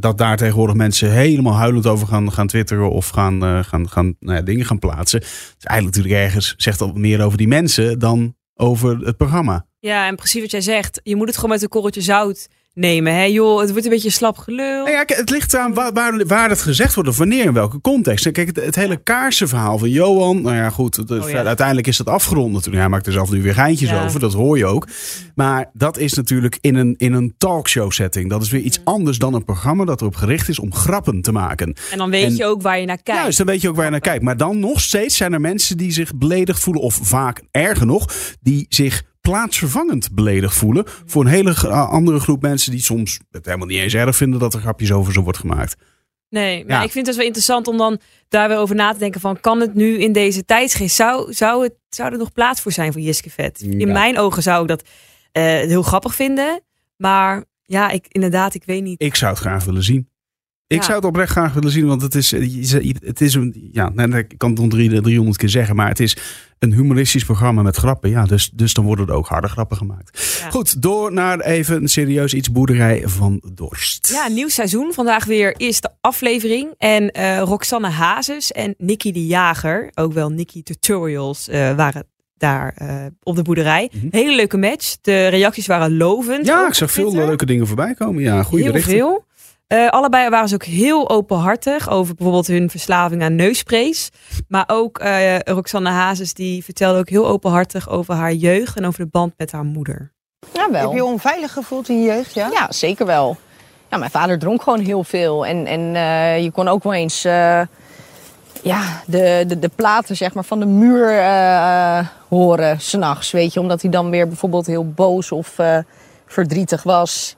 dat- 0.00 0.18
daar 0.18 0.36
tegenwoordig 0.36 0.76
mensen 0.76 1.12
helemaal 1.12 1.54
huilend 1.54 1.86
over 1.86 2.06
gaan, 2.06 2.32
gaan 2.32 2.46
twitteren 2.46 2.90
of 2.90 3.08
gaan, 3.08 3.64
gaan, 3.64 3.88
gaan 3.88 4.16
nou 4.18 4.36
ja, 4.36 4.42
dingen 4.42 4.66
gaan 4.66 4.78
plaatsen. 4.78 5.20
Dus 5.20 5.64
eigenlijk 5.64 5.96
natuurlijk 5.96 6.24
ergens 6.24 6.54
zegt 6.56 6.78
dat 6.78 6.96
meer 6.96 7.22
over 7.22 7.38
die 7.38 7.48
mensen 7.48 7.98
dan 7.98 8.34
over 8.54 8.98
het 8.98 9.16
programma. 9.16 9.66
Ja, 9.78 10.06
en 10.06 10.16
precies 10.16 10.40
wat 10.40 10.50
jij 10.50 10.60
zegt. 10.60 11.00
Je 11.02 11.16
moet 11.16 11.26
het 11.26 11.34
gewoon 11.36 11.50
met 11.50 11.62
een 11.62 11.68
korreltje 11.68 12.00
zout 12.00 12.48
nemen. 12.80 13.14
Hè? 13.14 13.22
Joh, 13.24 13.60
het 13.60 13.70
wordt 13.70 13.84
een 13.84 13.90
beetje 13.90 14.10
slap 14.10 14.38
gelul. 14.38 14.84
Nou 14.84 14.90
ja, 14.90 15.02
het 15.06 15.30
ligt 15.30 15.56
aan 15.56 15.74
waar, 15.74 15.92
waar, 15.92 16.26
waar 16.26 16.48
het 16.48 16.62
gezegd 16.62 16.94
wordt 16.94 17.08
of 17.08 17.18
wanneer, 17.18 17.44
in 17.44 17.52
welke 17.52 17.80
context. 17.80 18.26
En 18.26 18.32
Kijk, 18.32 18.46
het, 18.46 18.64
het 18.64 18.74
hele 18.74 18.96
kaarsenverhaal 18.96 19.78
van 19.78 19.90
Johan. 19.90 20.42
Nou 20.42 20.56
ja, 20.56 20.70
goed. 20.70 21.10
Oh 21.10 21.30
ja. 21.30 21.44
Uiteindelijk 21.44 21.86
is 21.86 21.96
dat 21.96 22.06
afgerond 22.06 22.52
natuurlijk. 22.52 22.82
Hij 22.82 22.88
maakt 22.88 23.06
er 23.06 23.12
zelf 23.12 23.30
nu 23.30 23.42
weer 23.42 23.54
geintjes 23.54 23.92
over. 23.92 24.20
Dat 24.20 24.32
hoor 24.32 24.58
je 24.58 24.66
ook. 24.66 24.88
Maar 25.34 25.70
dat 25.72 25.98
is 25.98 26.12
natuurlijk 26.12 26.58
in 26.60 26.74
een, 26.74 26.94
in 26.98 27.12
een 27.12 27.34
talkshow 27.38 27.90
setting. 27.90 28.30
Dat 28.30 28.42
is 28.42 28.50
weer 28.50 28.60
iets 28.60 28.80
anders 28.84 29.18
dan 29.18 29.34
een 29.34 29.44
programma 29.44 29.84
dat 29.84 30.00
erop 30.00 30.16
gericht 30.16 30.48
is 30.48 30.58
om 30.58 30.74
grappen 30.74 31.20
te 31.20 31.32
maken. 31.32 31.74
En 31.90 31.98
dan 31.98 32.10
weet 32.10 32.24
En- 32.24 32.36
je 32.36 32.44
ook 32.44 32.62
waar 32.62 32.78
je 32.80 32.86
naar 32.86 33.02
kijkt. 33.02 33.20
Juist, 33.22 33.38
dan 33.38 33.46
weet 33.46 33.60
je 33.60 33.68
ook 33.68 33.76
waar 33.76 33.84
je 33.84 33.90
naar 33.90 34.00
kijkt. 34.00 34.22
Maar 34.22 34.36
dan 34.36 34.58
nog 34.58 34.80
steeds 34.80 35.16
zijn 35.16 35.32
er 35.32 35.40
mensen 35.40 35.76
die 35.76 35.92
zich 35.92 36.14
beledigd 36.14 36.60
voelen. 36.62 36.82
Of 36.82 36.98
vaak 37.02 37.42
erger 37.50 37.86
nog, 37.86 38.06
die 38.40 38.66
zich 38.68 39.02
plaatsvervangend 39.20 40.12
beledigd 40.12 40.54
voelen. 40.56 40.84
Voor 41.06 41.22
een 41.22 41.30
hele 41.30 41.68
andere 41.68 42.20
groep 42.20 42.42
mensen 42.42 42.70
die 42.70 42.82
soms 42.82 43.20
het 43.30 43.44
helemaal 43.46 43.66
niet 43.66 43.78
eens 43.78 43.94
erg 43.94 44.16
vinden 44.16 44.40
dat 44.40 44.54
er 44.54 44.60
grapjes 44.60 44.92
over 44.92 45.12
ze 45.12 45.20
wordt 45.20 45.38
gemaakt. 45.38 45.76
Nee, 46.28 46.64
maar 46.64 46.76
Ja. 46.76 46.82
ik 46.82 46.90
vind 46.90 47.06
het 47.06 47.16
wel 47.16 47.24
interessant 47.24 47.68
om 47.68 47.76
dan 47.76 48.00
daar 48.28 48.48
weer 48.48 48.58
over 48.58 48.74
na 48.74 48.92
te 48.92 48.98
denken 48.98 49.20
van... 49.20 49.40
kan 49.40 49.60
het 49.60 49.74
nu 49.74 49.98
in 49.98 50.12
deze 50.12 50.44
tijdsgeest, 50.44 50.96
zou, 50.96 51.32
zou, 51.32 51.62
het, 51.62 51.74
zou 51.88 52.12
er 52.12 52.18
nog 52.18 52.32
plaats 52.32 52.60
voor 52.60 52.72
zijn 52.72 52.92
voor 52.92 53.00
Jiske 53.00 53.30
Vet? 53.30 53.60
In 53.60 53.92
mijn 53.92 54.18
ogen 54.18 54.42
zou 54.42 54.62
ik 54.62 54.68
dat 54.68 54.82
eh, 55.32 55.42
heel 55.42 55.82
grappig 55.82 56.14
vinden. 56.14 56.60
Maar 56.96 57.44
ja, 57.64 57.90
ik, 57.90 58.06
inderdaad, 58.08 58.54
ik 58.54 58.64
weet 58.64 58.82
niet. 58.82 59.02
Ik 59.02 59.14
zou 59.14 59.30
het 59.30 59.40
graag 59.40 59.64
willen 59.64 59.82
zien. 59.82 60.09
Ik 60.70 60.76
Ja. 60.76 60.82
zou 60.82 60.96
het 60.96 61.04
oprecht 61.04 61.30
graag 61.30 61.52
willen 61.52 61.70
zien, 61.70 61.86
want 61.86 62.02
het 62.02 62.14
is, 62.14 62.30
het 62.30 63.20
is 63.20 63.34
een, 63.34 63.68
ja, 63.72 63.92
ik 63.96 64.34
kan 64.36 64.50
het 64.50 64.58
nog 64.60 64.68
drie- 64.68 65.00
300 65.00 65.36
keer 65.36 65.48
zeggen, 65.48 65.76
maar 65.76 65.88
het 65.88 66.00
is 66.00 66.16
een 66.58 66.72
humoristisch 66.72 67.24
programma 67.24 67.62
met 67.62 67.76
grappen. 67.76 68.10
Ja, 68.10 68.24
dus, 68.24 68.50
dus 68.54 68.74
dan 68.74 68.84
worden 68.84 69.06
er 69.06 69.14
ook 69.14 69.26
harde 69.26 69.48
grappen 69.48 69.76
gemaakt. 69.76 70.38
Ja. 70.40 70.50
Goed, 70.50 70.82
door 70.82 71.12
naar 71.12 71.40
even 71.40 71.76
een 71.82 71.88
serieus 71.88 72.34
iets 72.34 72.52
boerderij 72.52 73.02
van 73.04 73.42
Dorst. 73.54 74.08
Ja, 74.12 74.28
nieuw 74.28 74.48
seizoen. 74.48 74.92
Vandaag 74.92 75.24
weer 75.24 75.56
eerste 75.56 75.90
aflevering. 76.00 76.74
En 76.78 77.10
eh, 77.10 77.38
Roxanne 77.40 77.88
Hazes 77.88 78.52
en 78.52 78.74
Nikki 78.78 79.12
de 79.12 79.26
Jager, 79.26 79.90
ook 79.94 80.12
wel 80.12 80.30
Nikki 80.30 80.62
Tutorials, 80.62 81.48
eh, 81.48 81.74
waren 81.76 82.06
daar 82.36 82.72
eh, 82.76 83.06
op 83.22 83.36
de 83.36 83.42
boerderij. 83.42 83.90
Mhm. 83.92 84.06
Hele 84.10 84.34
leuke 84.34 84.56
match. 84.56 84.96
De 85.00 85.26
reacties 85.28 85.66
waren 85.66 85.96
lovend. 85.96 86.46
Ja, 86.46 86.66
ik 86.66 86.74
zag 86.74 86.90
veel 86.90 87.14
leuke 87.14 87.46
dingen 87.46 87.66
voorbij 87.66 87.94
komen. 87.94 88.22
Ja, 88.22 88.42
goede 88.42 88.64
Heel 88.64 88.80
veel. 88.80 89.28
Eh, 89.70 89.88
allebei 89.88 90.28
waren 90.28 90.48
ze 90.48 90.54
ook 90.54 90.64
heel 90.64 91.10
openhartig 91.10 91.90
over 91.90 92.14
bijvoorbeeld 92.14 92.46
hun 92.46 92.70
verslaving 92.70 93.22
aan 93.22 93.34
neussprays. 93.34 94.10
Maar 94.48 94.64
ook 94.66 94.98
eh, 94.98 95.38
Roxanne 95.38 95.88
Hazes 95.88 96.34
die 96.34 96.64
vertelde 96.64 96.98
ook 96.98 97.08
heel 97.08 97.26
openhartig 97.26 97.88
over 97.88 98.14
haar 98.14 98.32
jeugd 98.32 98.76
en 98.76 98.86
over 98.86 99.04
de 99.04 99.10
band 99.10 99.32
met 99.36 99.52
haar 99.52 99.64
moeder. 99.64 100.12
Ja, 100.52 100.70
wel. 100.70 100.80
Heb 100.80 100.90
je 100.90 100.96
je 100.96 101.04
onveilig 101.04 101.52
gevoeld 101.52 101.88
in 101.88 102.02
je 102.02 102.06
jeugd, 102.06 102.34
ja? 102.34 102.48
Ja, 102.52 102.72
zeker 102.72 103.06
wel. 103.06 103.36
Ja, 103.90 103.96
mijn 103.96 104.10
vader 104.10 104.38
dronk 104.38 104.62
gewoon 104.62 104.80
heel 104.80 105.04
veel. 105.04 105.46
En, 105.46 105.66
en 105.66 105.94
eh, 105.96 106.42
je 106.42 106.50
kon 106.50 106.68
ook 106.68 106.82
wel 106.82 106.94
eens 106.94 107.24
eh, 107.24 107.60
ja, 108.62 109.02
de, 109.06 109.44
de, 109.46 109.58
de 109.58 109.70
platen 109.74 110.16
zeg 110.16 110.34
maar, 110.34 110.44
van 110.44 110.58
de 110.58 110.66
muur 110.66 111.18
eh 111.18 112.06
horen 112.28 112.80
s'nachts. 112.80 113.30
Weet 113.30 113.52
je, 113.52 113.60
omdat 113.60 113.82
hij 113.82 113.90
dan 113.90 114.10
weer 114.10 114.28
bijvoorbeeld 114.28 114.66
heel 114.66 114.90
boos 114.90 115.32
of 115.32 115.58
eh, 115.58 115.78
verdrietig 116.26 116.82
was. 116.82 117.36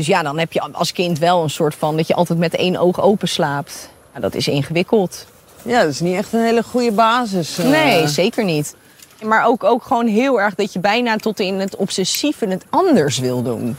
Dus 0.00 0.08
ja, 0.08 0.22
dan 0.22 0.38
heb 0.38 0.52
je 0.52 0.60
als 0.72 0.92
kind 0.92 1.18
wel 1.18 1.42
een 1.42 1.50
soort 1.50 1.74
van 1.74 1.96
dat 1.96 2.06
je 2.06 2.14
altijd 2.14 2.38
met 2.38 2.54
één 2.54 2.76
oog 2.76 3.00
open 3.00 3.28
slaapt. 3.28 3.90
Ja, 4.14 4.20
dat 4.20 4.34
is 4.34 4.48
ingewikkeld. 4.48 5.26
Ja, 5.62 5.80
dat 5.82 5.90
is 5.90 6.00
niet 6.00 6.16
echt 6.16 6.32
een 6.32 6.40
hele 6.40 6.62
goede 6.62 6.92
basis. 6.92 7.58
eh. 7.58 7.68
Nee, 7.68 8.08
zeker 8.08 8.44
niet. 8.44 8.74
Maar 9.22 9.46
ook, 9.46 9.64
ook 9.64 9.82
gewoon 9.82 10.06
heel 10.06 10.40
erg 10.40 10.54
dat 10.54 10.72
je 10.72 10.78
bijna 10.78 11.16
tot 11.16 11.40
in 11.40 11.54
het 11.54 11.76
obsessieve 11.76 12.46
het 12.46 12.64
anders 12.70 13.18
wil 13.18 13.42
doen. 13.42 13.76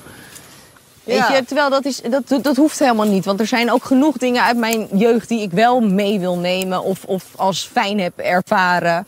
Weet 1.03 1.27
je, 1.27 1.43
terwijl 1.45 1.69
dat, 1.69 1.85
is, 1.85 2.01
dat, 2.09 2.43
dat 2.43 2.55
hoeft 2.55 2.79
helemaal 2.79 3.07
niet. 3.07 3.25
Want 3.25 3.39
er 3.39 3.47
zijn 3.47 3.71
ook 3.71 3.83
genoeg 3.83 4.17
dingen 4.17 4.43
uit 4.43 4.57
mijn 4.57 4.87
jeugd 4.93 5.27
die 5.29 5.41
ik 5.41 5.51
wel 5.51 5.79
mee 5.79 6.19
wil 6.19 6.37
nemen 6.37 6.83
of, 6.83 7.03
of 7.05 7.23
als 7.35 7.69
fijn 7.71 7.99
heb 7.99 8.17
ervaren. 8.19 9.03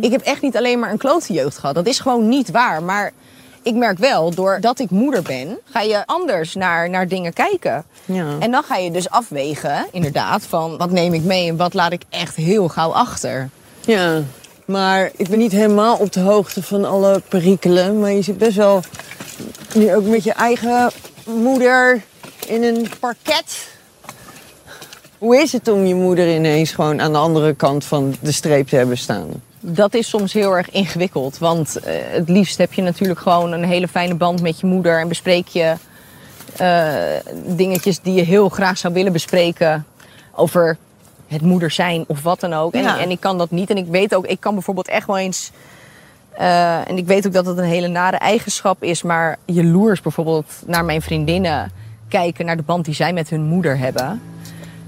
Ik 0.00 0.10
heb 0.10 0.20
echt 0.20 0.42
niet 0.42 0.56
alleen 0.56 0.78
maar 0.78 0.90
een 0.90 0.98
klote 0.98 1.32
jeugd 1.32 1.58
gehad. 1.58 1.74
Dat 1.74 1.86
is 1.86 2.00
gewoon 2.00 2.28
niet 2.28 2.50
waar. 2.50 2.82
Maar 2.82 3.12
ik 3.68 3.74
merk 3.74 3.98
wel, 3.98 4.34
doordat 4.34 4.78
ik 4.78 4.90
moeder 4.90 5.22
ben, 5.22 5.58
ga 5.64 5.80
je 5.80 6.06
anders 6.06 6.54
naar, 6.54 6.90
naar 6.90 7.08
dingen 7.08 7.32
kijken. 7.32 7.84
Ja. 8.04 8.26
En 8.38 8.50
dan 8.50 8.62
ga 8.62 8.76
je 8.76 8.90
dus 8.90 9.10
afwegen, 9.10 9.86
inderdaad, 9.92 10.42
van 10.42 10.76
wat 10.76 10.90
neem 10.90 11.14
ik 11.14 11.22
mee 11.22 11.48
en 11.48 11.56
wat 11.56 11.74
laat 11.74 11.92
ik 11.92 12.02
echt 12.08 12.36
heel 12.36 12.68
gauw 12.68 12.92
achter. 12.92 13.48
ja, 13.84 14.22
maar 14.64 15.10
ik 15.16 15.28
ben 15.28 15.38
niet 15.38 15.52
helemaal 15.52 15.96
op 15.96 16.12
de 16.12 16.20
hoogte 16.20 16.62
van 16.62 16.84
alle 16.84 17.22
perikelen. 17.28 18.00
Maar 18.00 18.12
je 18.12 18.22
zit 18.22 18.38
best 18.38 18.56
wel 18.56 18.82
nu 19.74 19.94
ook 19.94 20.04
met 20.04 20.24
je 20.24 20.32
eigen 20.32 20.90
moeder 21.24 22.02
in 22.46 22.62
een 22.62 22.88
parket. 23.00 23.68
Hoe 25.18 25.36
is 25.36 25.52
het 25.52 25.68
om 25.68 25.86
je 25.86 25.94
moeder 25.94 26.34
ineens 26.34 26.70
gewoon 26.70 27.00
aan 27.00 27.12
de 27.12 27.18
andere 27.18 27.54
kant 27.54 27.84
van 27.84 28.14
de 28.20 28.32
streep 28.32 28.68
te 28.68 28.76
hebben 28.76 28.98
staan? 28.98 29.28
Dat 29.60 29.94
is 29.94 30.08
soms 30.08 30.32
heel 30.32 30.56
erg 30.56 30.70
ingewikkeld. 30.70 31.38
Want 31.38 31.76
eh, 31.76 31.94
het 32.10 32.28
liefst 32.28 32.58
heb 32.58 32.72
je 32.72 32.82
natuurlijk 32.82 33.20
gewoon 33.20 33.52
een 33.52 33.64
hele 33.64 33.88
fijne 33.88 34.14
band 34.14 34.42
met 34.42 34.60
je 34.60 34.66
moeder. 34.66 35.00
En 35.00 35.08
bespreek 35.08 35.46
je 35.48 35.74
eh, 36.56 36.94
dingetjes 37.56 38.00
die 38.00 38.14
je 38.14 38.22
heel 38.22 38.48
graag 38.48 38.78
zou 38.78 38.94
willen 38.94 39.12
bespreken. 39.12 39.86
Over 40.34 40.76
het 41.26 41.42
moeder 41.42 41.70
zijn 41.70 42.04
of 42.06 42.22
wat 42.22 42.40
dan 42.40 42.52
ook. 42.54 42.72
En, 42.74 42.82
Ja. 42.82 42.98
en 43.00 43.10
ik 43.10 43.20
kan 43.20 43.38
dat 43.38 43.50
niet. 43.50 43.70
En 43.70 43.76
ik 43.76 43.86
weet 43.86 44.14
ook, 44.14 44.26
ik 44.26 44.40
kan 44.40 44.54
bijvoorbeeld 44.54 44.88
echt 44.88 45.06
wel 45.06 45.18
eens. 45.18 45.50
eh, 46.30 46.88
en 46.88 46.96
ik 46.96 47.06
weet 47.06 47.26
ook 47.26 47.32
dat 47.32 47.46
het 47.46 47.58
een 47.58 47.64
hele 47.64 47.88
nare 47.88 48.16
eigenschap 48.16 48.82
is. 48.82 49.02
Maar 49.02 49.38
jaloers 49.44 50.00
bijvoorbeeld 50.00 50.52
naar 50.66 50.84
mijn 50.84 51.02
vriendinnen 51.02 51.70
kijken 52.08 52.46
naar 52.46 52.56
de 52.56 52.62
band 52.62 52.84
die 52.84 52.94
zij 52.94 53.12
met 53.12 53.28
hun 53.30 53.42
moeder 53.42 53.78
hebben. 53.78 54.22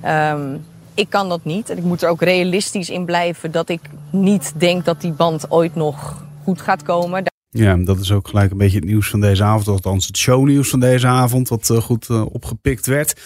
Ehm, 0.00 0.56
ik 0.94 1.10
kan 1.10 1.28
dat 1.28 1.44
niet. 1.44 1.70
En 1.70 1.76
ik 1.76 1.84
moet 1.84 2.02
er 2.02 2.08
ook 2.08 2.22
realistisch 2.22 2.90
in 2.90 3.04
blijven 3.04 3.50
dat 3.50 3.68
ik 3.68 3.80
niet 4.10 4.52
denk 4.56 4.84
dat 4.84 5.00
die 5.00 5.12
band 5.12 5.50
ooit 5.50 5.74
nog 5.74 6.24
goed 6.44 6.60
gaat 6.60 6.82
komen. 6.82 7.22
Ja, 7.48 7.76
dat 7.76 8.00
is 8.00 8.12
ook 8.12 8.28
gelijk 8.28 8.50
een 8.50 8.58
beetje 8.58 8.78
het 8.78 8.88
nieuws 8.88 9.08
van 9.08 9.20
deze 9.20 9.44
avond. 9.44 9.68
Althans, 9.68 10.06
het 10.06 10.16
shownieuws 10.16 10.68
van 10.68 10.80
deze 10.80 11.06
avond. 11.06 11.48
Wat 11.48 11.70
eh, 11.70 11.76
goed 11.76 12.08
eh, 12.08 12.24
opgepikt 12.32 12.86
werd. 12.86 13.20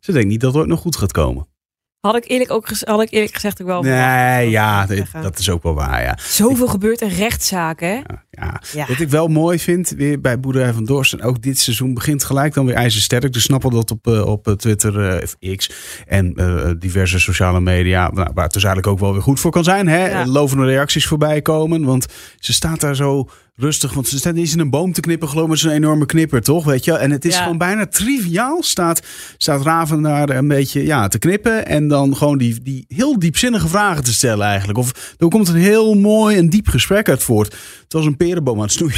Ze 0.00 0.12
denkt 0.12 0.28
niet 0.28 0.40
dat 0.40 0.50
het 0.52 0.60
ooit 0.60 0.70
nog 0.70 0.80
goed 0.80 0.96
gaat 0.96 1.12
komen. 1.12 1.46
Had 2.06 2.16
ik 2.16 2.30
eerlijk, 2.30 2.50
ook 2.50 2.68
had 2.84 3.02
ik 3.02 3.10
eerlijk 3.10 3.34
gezegd 3.34 3.60
ook 3.60 3.66
wel. 3.66 3.82
Nee, 3.82 4.50
ja, 4.50 4.86
dit- 4.86 5.06
dat 5.22 5.38
is 5.38 5.50
ook 5.50 5.62
wel 5.62 5.74
waar, 5.74 6.02
ja. 6.02 6.18
Zoveel 6.20 6.66
gebeurt 6.68 7.00
in 7.00 7.08
rechtszaken, 7.08 7.88
hè? 7.88 7.94
Ja. 8.30 8.60
Ja. 8.72 8.86
Wat 8.86 9.00
ik 9.00 9.08
wel 9.08 9.28
mooi 9.28 9.58
vind 9.58 9.88
weer 9.96 10.20
bij 10.20 10.40
Boerderij 10.40 10.72
van 10.72 10.84
Dorst. 10.84 11.12
En 11.12 11.22
ook 11.22 11.42
dit 11.42 11.58
seizoen 11.58 11.94
begint 11.94 12.24
gelijk 12.24 12.54
dan 12.54 12.66
weer 12.66 12.74
ijzersterk. 12.74 13.32
Dus 13.32 13.42
snappen 13.42 13.70
dat 13.70 13.90
op, 13.90 14.06
eh, 14.06 14.26
op 14.26 14.46
eh, 14.48 14.54
Twitter 14.54 15.08
eh, 15.40 15.56
X 15.56 15.70
en 16.06 16.34
diverse 16.78 17.18
sociale 17.20 17.60
media. 17.60 18.10
Nou, 18.10 18.30
waar 18.34 18.44
het 18.44 18.52
dus 18.52 18.64
eigenlijk 18.64 18.86
ook 18.94 19.00
wel 19.00 19.12
weer 19.12 19.22
goed 19.22 19.40
voor 19.40 19.50
kan 19.50 19.64
zijn. 19.64 19.88
Hè? 19.88 20.08
Ja. 20.08 20.26
Lovende 20.26 20.64
reacties 20.64 21.06
voorbij 21.06 21.42
komen. 21.42 21.84
Want 21.84 22.06
ze 22.38 22.52
staat 22.52 22.80
daar 22.80 22.96
zo 22.96 23.28
rustig. 23.56 23.92
Want 23.92 24.08
ze 24.08 24.18
staat 24.18 24.32
niet 24.32 24.42
eens 24.42 24.52
in 24.52 24.58
een 24.60 24.70
boom 24.70 24.92
te 24.92 25.00
knippen. 25.00 25.28
Geloof 25.28 25.46
me, 25.46 25.52
het 25.52 25.60
is 25.62 25.68
een 25.68 25.76
enorme 25.76 26.06
knipper, 26.06 26.42
toch? 26.42 26.64
Weet 26.64 26.84
je? 26.84 26.92
En 26.92 27.10
het 27.10 27.24
is 27.24 27.34
Ja. 27.34 27.42
gewoon 27.42 27.58
bijna 27.58 27.86
triviaal. 27.86 28.62
Staat, 28.62 29.02
staat 29.36 29.62
Raven 29.62 30.02
daar 30.02 30.28
een 30.30 30.48
beetje 30.48 30.84
ja, 30.84 31.08
te 31.08 31.18
knippen. 31.18 31.66
En 31.66 31.88
dan 31.88 32.16
gewoon 32.16 32.38
die, 32.38 32.62
die 32.62 32.84
heel 32.88 33.18
diepzinnige 33.18 33.68
vragen 33.68 34.04
te 34.04 34.12
stellen 34.12 34.46
eigenlijk. 34.46 34.78
Of 34.78 35.14
er 35.18 35.28
komt 35.28 35.48
een 35.48 35.54
heel 35.54 35.94
mooi 35.94 36.36
en 36.36 36.48
diep 36.48 36.68
gesprek 36.68 37.08
uit 37.08 37.22
voort. 37.22 37.52
Het 37.82 37.92
was 37.92 38.06
een 38.06 38.16
perenboom 38.16 38.56
aan 38.56 38.62
het 38.62 38.72
snoeien. 38.72 38.94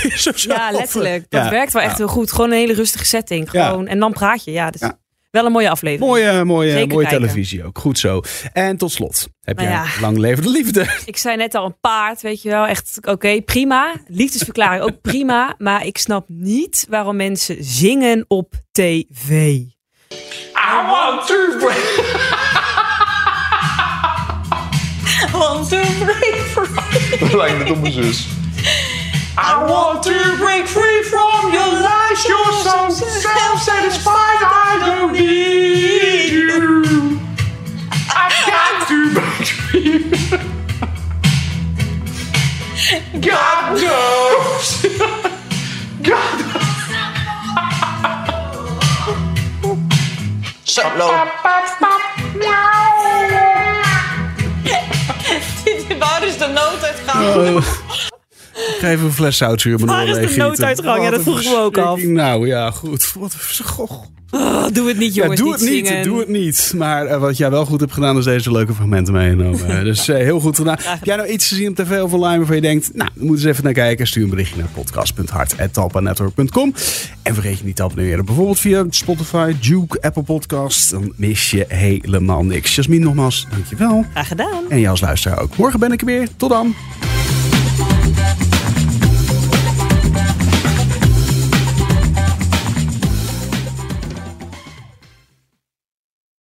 Ja, 0.56 0.70
letterlijk. 0.70 1.26
Dat 1.28 1.44
Ja. 1.44 1.50
werkt 1.50 1.72
wel 1.72 1.82
echt 1.82 1.90
Ja. 1.90 1.96
heel 2.04 2.08
goed. 2.14 2.32
Gewoon 2.32 2.50
een 2.50 2.56
hele 2.56 2.72
rustige 2.74 3.04
setting. 3.04 3.52
Ja. 3.52 3.68
Gewoon, 3.68 3.86
En 3.86 3.98
dan 3.98 4.12
praat 4.12 4.44
je. 4.44 4.50
Ja, 4.50 4.70
dus 4.70 4.80
Ja. 4.80 4.98
Wel 5.30 5.44
een 5.46 5.52
mooie 5.52 5.70
aflevering. 5.70 6.10
Mooie, 6.10 6.44
mooie, 6.44 6.70
Zeker 6.70 6.88
mooie 6.88 7.06
kijken. 7.06 7.20
televisie 7.26 7.64
ook. 7.64 7.78
Goed 7.78 7.98
zo. 7.98 8.20
En 8.52 8.76
tot 8.76 8.92
slot. 8.92 9.28
Heb 9.42 9.56
Nou 9.56 9.68
jij 9.68 9.76
ja. 9.78 10.00
lang 10.00 10.18
levende 10.18 10.50
liefde? 10.50 10.86
Ik 11.04 11.16
zei 11.16 11.36
net 11.36 11.54
al 11.54 11.64
een 11.64 11.78
paard, 11.80 12.20
weet 12.22 12.42
je 12.42 12.48
wel. 12.48 12.66
Echt, 12.66 12.98
oké, 13.02 13.42
prima. 13.42 13.94
Liefdesverklaring 14.06 14.82
ook 14.82 15.00
prima. 15.00 15.54
Maar 15.58 15.86
ik 15.86 15.98
snap 15.98 16.24
niet 16.28 16.86
waarom 16.88 17.16
mensen 17.16 17.56
zingen 17.60 18.24
op 18.28 18.52
tv. 18.72 19.28
I 19.30 19.66
want 20.86 21.26
to 21.26 21.56
break. 21.58 22.04
want 25.32 25.68
to 25.68 25.80
break 26.04 26.34
free. 26.50 27.36
Lijkt 27.36 27.58
het 27.58 27.70
op 27.70 27.80
mijn 27.80 27.92
zus. 27.92 28.26
I 29.38 29.64
want 29.66 30.02
to 30.02 30.12
break 30.38 30.66
free 30.68 31.04
from 31.04 31.52
your 31.52 31.72
lies. 31.72 32.22
You're 32.26 32.52
so 32.52 32.88
self-satisfied. 33.20 34.40
I 35.08 35.12
don't 35.12 35.20
need 35.20 36.32
you. 36.32 37.18
I've 38.14 38.38
got 38.46 38.86
free. 38.86 40.04
God 43.20 43.78
knows. 43.80 44.68
God 46.02 46.36
Solo. 50.62 51.08
Waar 55.98 56.26
is 56.26 56.38
de 56.38 56.46
nood 56.46 56.84
uitgaan? 56.84 57.56
Ik 57.56 58.76
ga 58.80 58.88
even 58.88 59.04
een 59.04 59.12
fles 59.12 59.36
zoutzuur. 59.36 59.78
Waar 59.78 60.06
is 60.06 60.30
de 60.30 60.36
nooduitgang? 60.36 61.02
Ja, 61.02 61.10
dat 61.10 61.22
vroeg 61.22 61.40
ik 61.40 61.48
me 61.48 61.56
ook 61.56 61.78
af. 61.78 62.02
Nou 62.02 62.46
ja, 62.46 62.70
goed. 62.70 63.12
Wat 63.18 63.32
een 63.32 63.64
goh. 63.64 64.04
Oh, 64.68 64.74
doe 64.74 64.88
het 64.88 64.98
niet, 64.98 65.14
Ja, 65.14 65.22
jongens. 65.22 65.40
doe 65.40 65.52
het 65.52 65.60
niet. 65.60 65.86
zingen. 65.86 66.02
Doe 66.04 66.18
het 66.18 66.28
niet. 66.28 66.72
Maar 66.76 67.06
eh, 67.06 67.20
wat 67.20 67.36
jij 67.36 67.50
wel 67.50 67.64
goed 67.64 67.80
hebt 67.80 67.92
gedaan, 67.92 68.18
is 68.18 68.24
deze 68.24 68.52
leuke 68.52 68.74
fragmenten 68.74 69.12
meegenomen. 69.14 69.66
Eh, 69.78 69.82
dus 69.82 70.08
eh, 70.08 70.16
heel 70.16 70.40
goed 70.40 70.56
gedaan. 70.56 70.76
Heb 70.82 71.04
jij 71.04 71.16
nou 71.16 71.28
iets 71.28 71.48
gezien 71.48 71.68
op 71.68 71.74
tv 71.76 72.00
of 72.00 72.12
online 72.12 72.36
waarvan 72.36 72.56
je 72.56 72.62
denkt, 72.62 72.90
nou, 72.94 73.10
we 73.14 73.24
moeten 73.24 73.42
eens 73.46 73.52
even 73.52 73.64
naar 73.64 73.72
kijken. 73.72 74.06
Stuur 74.06 74.22
een 74.22 74.30
berichtje 74.30 74.56
naar 74.56 74.68
podcast.hart.talpanetwork.com. 74.74 76.74
En 77.22 77.34
vergeet 77.34 77.58
je 77.58 77.64
niet 77.64 77.76
te 77.76 77.82
abonneren. 77.82 78.24
Bijvoorbeeld 78.24 78.60
via 78.60 78.84
Spotify, 78.90 79.54
Duke, 79.60 80.00
Apple 80.00 80.22
Podcast. 80.22 80.90
Dan 80.90 81.12
mis 81.16 81.50
je 81.50 81.64
helemaal 81.68 82.44
niks. 82.44 82.74
Jasmin, 82.74 83.00
nogmaals, 83.00 83.46
dankjewel. 83.50 84.04
Graag 84.10 84.28
gedaan. 84.28 84.62
En 84.68 84.80
jij 84.80 84.90
als 84.90 85.00
luisteraar 85.00 85.38
ook. 85.40 85.56
Morgen 85.56 85.80
ben 85.80 85.92
ik 85.92 86.00
er 86.00 86.06
weer. 86.06 86.28
Tot 86.36 86.50
dan. 86.50 86.74